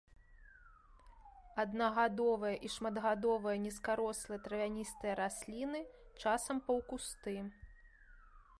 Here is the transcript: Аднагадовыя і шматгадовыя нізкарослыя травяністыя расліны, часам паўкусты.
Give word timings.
Аднагадовыя 1.63 2.55
і 2.69 2.71
шматгадовыя 2.75 3.61
нізкарослыя 3.65 4.39
травяністыя 4.47 5.13
расліны, 5.23 5.81
часам 6.25 6.57
паўкусты. 6.71 7.35